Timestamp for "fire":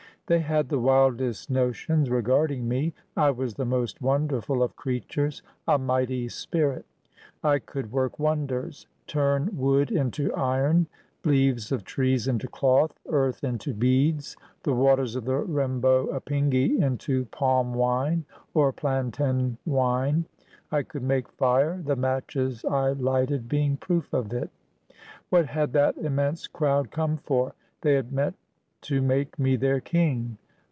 21.33-21.81